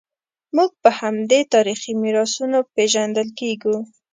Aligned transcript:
موږ 0.55 0.71
په 0.81 0.89
همدې 0.99 1.39
تاریخي 1.53 1.91
میراثونو 2.01 2.59
پېژندل 2.73 3.27
کېږو. 3.39 3.75